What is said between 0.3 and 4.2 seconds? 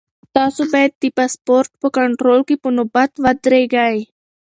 تاسو باید د پاسپورټ په کنټرول کې په نوبت کې ودرېږئ.